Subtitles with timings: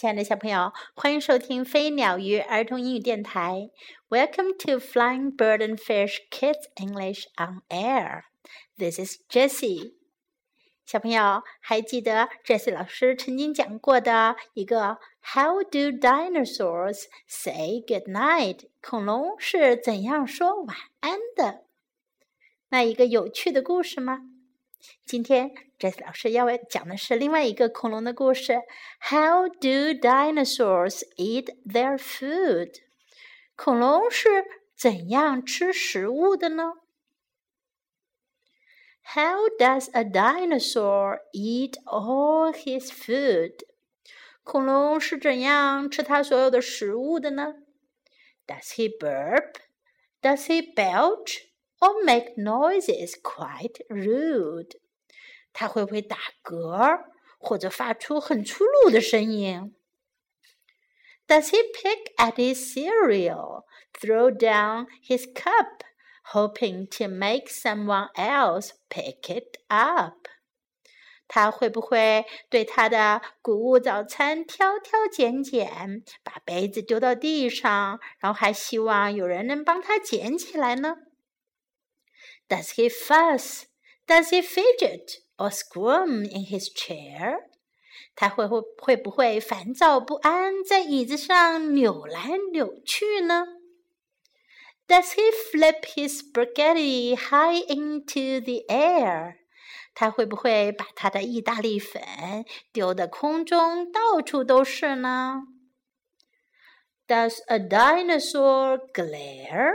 [0.00, 3.68] 亲爱的小朋友，欢迎收听飞鸟鱼儿童英语电台。
[4.08, 8.22] Welcome to Flying Bird and Fish Kids English on Air.
[8.78, 9.92] This is Jessie.
[10.86, 18.70] 小朋友还记得 Jessie 老师曾经讲过的一个 How do dinosaurs say good night？
[18.80, 21.64] 恐龙是怎样说晚安的？
[22.70, 24.29] 那一个有趣的故事吗？
[25.04, 28.62] 今天 Jess 老师要讲的是另外一个恐龙的故事。
[29.00, 32.76] How do dinosaurs eat their food？
[33.56, 36.74] 恐龙是怎样吃食物的呢
[39.14, 43.64] ？How does a dinosaur eat all his food？
[44.42, 47.56] 恐龙是怎样吃它所有的食物的呢
[48.46, 49.56] ？Does he burp?
[50.22, 51.49] Does he belch?
[51.79, 54.77] or make noises quite rude。
[55.53, 56.99] 他会不会打嗝，
[57.37, 59.75] 或者发出很粗鲁的声音？
[61.27, 65.81] Does he pick at his cereal, throw down his cup,
[66.33, 70.27] hoping to make someone else pick it up？
[71.27, 80.97] 他会不会对他的谷物早餐挑挑拣拣，把杯子丢到地上，然后还希望有人能帮他捡起来呢
[82.49, 83.65] ？does he fuss?
[84.07, 87.39] Does he fidget or squirm in his chair?
[88.15, 93.45] 他会会会不会烦躁不安，在椅子上扭来扭去呢？
[94.87, 99.37] Does he flip his spaghetti high into the air？
[99.95, 102.03] 他会不会把他的意大利粉
[102.71, 105.41] 丢的空中到处都是呢？
[107.07, 109.73] Does a dinosaur glare？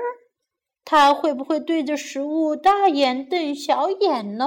[0.85, 4.45] 它会不会对着食物大眼瞪小眼呢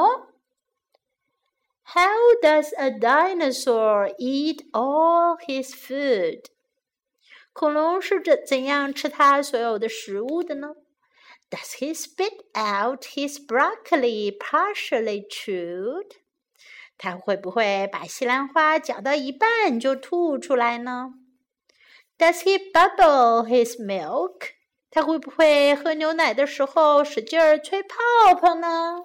[1.84, 6.44] ？How does a dinosaur eat all his food？
[7.52, 10.76] 恐龙是怎怎样吃它所有的食物的呢
[11.50, 16.12] ？Does he spit out his broccoli partially chewed？
[16.96, 21.14] 他会不会把西兰花嚼到一半就吐出来呢
[22.16, 24.57] ？Does he bubble his milk？
[24.90, 29.04] 他会不会喝牛奶的时候使劲儿吹泡泡呢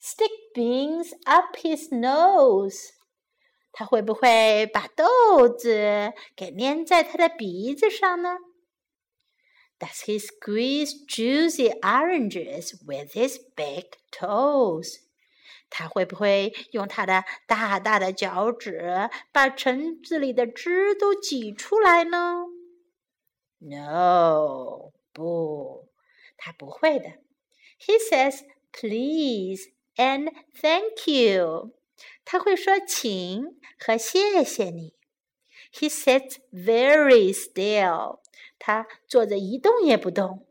[0.00, 2.90] ？Stick beans up his nose，
[3.72, 8.38] 他会不会把豆子给粘在他的鼻子上呢
[9.78, 15.00] ？Does he squeeze juicy oranges with his big toes？
[15.68, 22.44] 他会不会用他的大大的脚趾把橙子里的汁都挤出来呢
[23.61, 25.89] ？No，不，
[26.37, 27.13] 他不会的。
[27.79, 28.41] He says
[28.71, 31.71] please and thank you。
[32.23, 34.93] 他会说请和谢谢你。
[35.73, 38.19] He sits very still。
[38.59, 40.45] 他坐着一动也不动。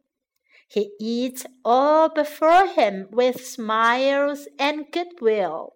[0.69, 5.75] He eats all before him with smiles and goodwill。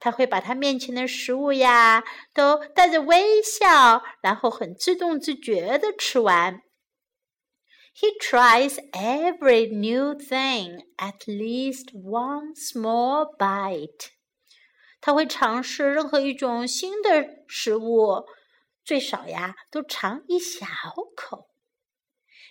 [0.00, 6.62] 他会把他面前的食物呀，都带着微笑，然后很自动自觉的吃完。
[7.94, 14.10] He tries every new thing at least one small bite。
[15.00, 18.26] 他会尝试任何一种新的食物，
[18.84, 20.66] 最少呀，都尝一小
[21.16, 21.48] 口。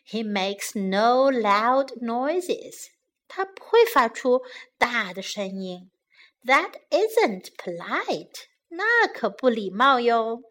[0.05, 2.87] He makes no loud noises。
[3.29, 4.41] 他不会发出
[4.77, 5.91] 大的声音。
[6.44, 8.46] That isn't polite。
[8.68, 10.42] 那可不礼貌哟。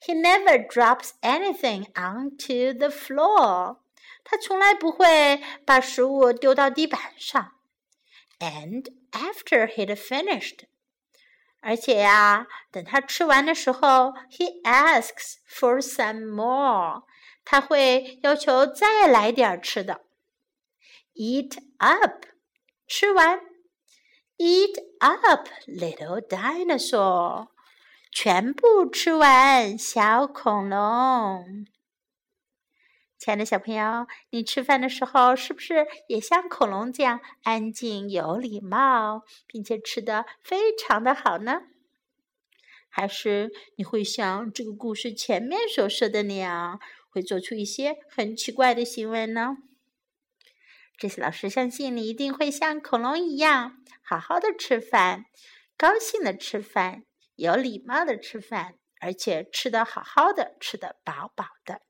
[0.00, 3.78] He never drops anything onto the floor。
[4.24, 7.52] 他从来不会把食物丢到地板上。
[8.38, 10.60] And after he'd finished，
[11.60, 17.04] 而且呀，等他吃完的时候，he asks for some more。
[17.44, 20.00] 他会要求再来点吃的。
[21.14, 22.24] Eat up，
[22.86, 23.40] 吃完。
[24.41, 27.49] Eat up, little dinosaur。
[28.09, 31.67] 全部吃完，小恐龙。
[33.17, 41.63] 亲爱的小朋友，你吃饭的时候是不是也像恐龙这样安静、有礼貌，并且吃的非常的好呢？
[42.87, 46.79] 还是你会像这个故事前面所说的那样，
[47.09, 49.57] 会做出一些很奇怪的行为呢？
[50.99, 55.23] 这些老师相信你一定会像恐龙一样，好好的吃饭，
[55.77, 57.05] 高兴的吃饭，
[57.35, 61.81] 有礼貌的吃饭，而且吃的好好的，吃的饱饱的。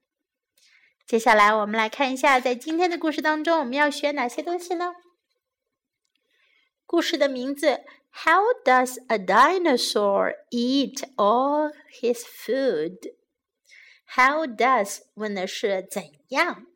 [1.07, 4.93] 接下来我们来看一下，在今天的故事当中，我们要学哪些东西呢？
[6.85, 13.15] 故事的名字 How does a dinosaur eat all his food?
[14.05, 16.67] How does 问的是怎样？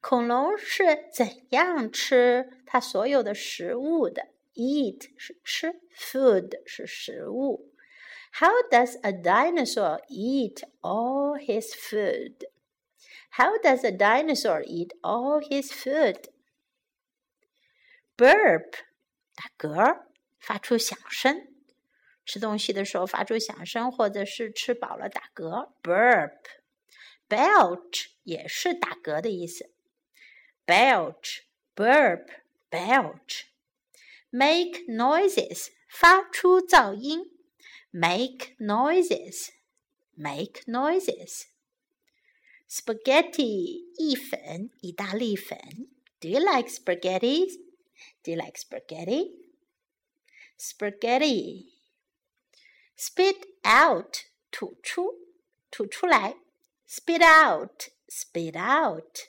[0.00, 7.72] 恐龙是怎样吃它所有的食物的？Eat 是吃，food 是食物。
[8.32, 12.48] How does a dinosaur eat all his food?
[13.32, 16.30] How does a dinosaur eat all his food?
[18.16, 18.72] Burp
[19.34, 20.04] 打嗝，
[20.38, 21.48] 发出响声。
[22.24, 25.72] 吃东西的时候发出响声，或者是吃饱了打嗝。
[25.82, 26.38] Burp。
[27.28, 29.70] Belch 也是打嗝的意思。
[30.69, 31.43] Belch,
[31.75, 32.29] burp,
[32.71, 33.45] belch.
[34.31, 37.31] Make noises 发出噪音。
[37.91, 39.51] Make noises,
[40.13, 41.45] make noises.
[42.67, 45.57] Spaghetti 意粉，意大利粉。
[46.19, 47.47] Do you like spaghetti?
[48.23, 49.31] Do you like spaghetti?
[50.57, 51.71] Spaghetti.
[52.97, 55.13] Spit out 吐出，
[55.71, 56.35] 吐出来。
[56.87, 59.28] Spit out, spit out.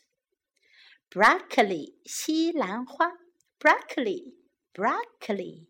[1.10, 3.10] Broccoli 西兰花。
[3.58, 4.34] Broccoli,
[4.74, 5.66] broccoli.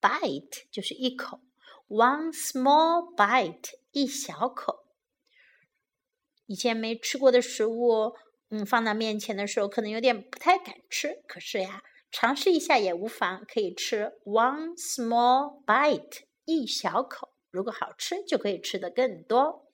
[0.02, 1.42] bite 就是一口。
[1.88, 4.86] One small bite，一小口。
[6.48, 8.16] 以前没吃过的食物，
[8.50, 11.24] 嗯，放到面前的时候，可能有点不太敢吃。
[11.28, 14.14] 可是呀，尝试一下也无妨，可以吃。
[14.26, 17.33] One small bite， 一小口。
[17.51, 19.67] 如果好吃，就可以吃的更多。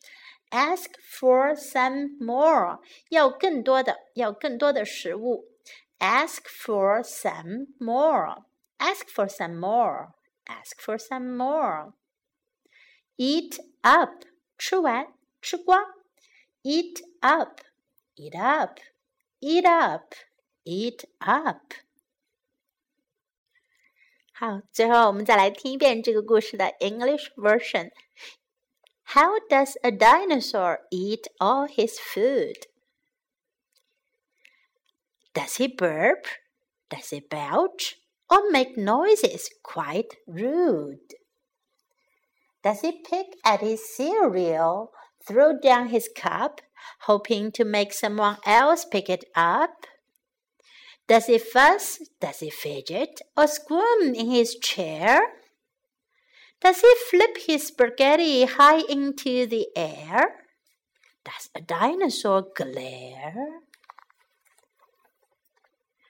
[0.50, 2.80] Ask for some more，
[3.10, 5.48] 要更多的，要更多的食物。
[5.98, 8.44] Ask for some more.
[8.78, 10.12] Ask for some more.
[10.44, 11.92] Ask for some more.
[13.16, 14.24] Eat up，
[14.56, 15.82] 吃完，吃光。
[16.62, 17.60] Eat up,
[18.16, 18.78] eat up,
[19.40, 20.14] eat up,
[20.64, 21.85] eat up.
[24.35, 32.55] 好，最后我们再来听一遍这个故事的 English version。how does a dinosaur eat all his food?
[35.33, 36.25] Does he burp?
[36.89, 37.97] Does he belch?
[38.29, 41.15] Or make noises quite rude?
[42.63, 44.91] Does he pick at his cereal,
[45.27, 46.61] throw down his cup,
[47.01, 49.85] hoping to make someone else pick it up?
[51.08, 52.00] Does he fuss?
[52.20, 55.20] Does he fidget or squirm in his chair?
[56.60, 60.46] Does he flip his spaghetti high into the air?
[61.24, 63.60] Does a dinosaur glare?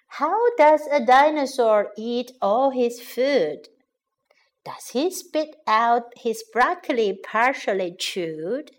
[0.08, 3.68] How does a dinosaur eat all his food?
[4.64, 8.70] Does he spit out his broccoli partially chewed?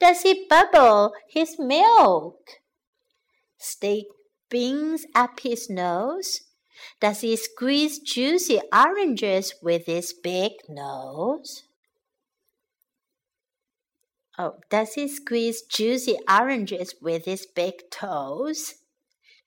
[0.00, 2.60] Does he bubble his milk?
[3.56, 4.06] Stick
[4.52, 6.42] beans up his nose?
[7.00, 11.64] Does he squeeze juicy oranges with his big nose?
[14.38, 18.74] Oh, does he squeeze juicy oranges with his big toes?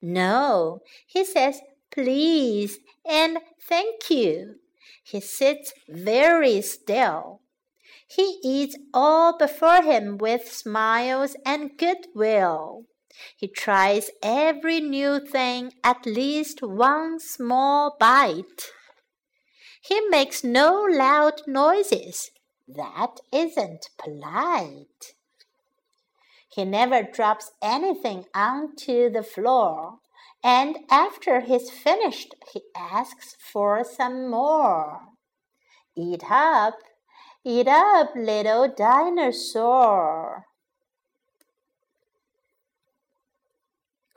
[0.01, 4.55] No, he says please and thank you.
[5.03, 7.41] He sits very still.
[8.07, 12.85] He eats all before him with smiles and goodwill.
[13.35, 18.71] He tries every new thing at least one small bite.
[19.81, 22.31] He makes no loud noises.
[22.67, 25.13] That isn't polite.
[26.49, 29.99] He never drops anything onto the floor.
[30.43, 35.01] And after he's finished, he asks for some more.
[35.97, 36.75] Eat up,
[37.43, 40.45] eat up, little dinosaur.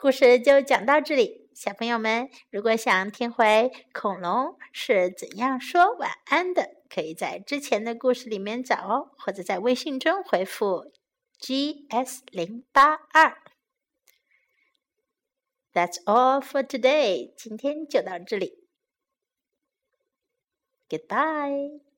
[0.01, 10.93] 故事就讲到这里，小朋友们，如果想听回恐龙是怎样说晚安的，可以在之前的故事里面找哦，或者在微信中回复
[11.37, 13.41] G S 零八二。
[15.73, 18.69] That's all for today，今天就到这里
[20.87, 21.88] ，Goodbye。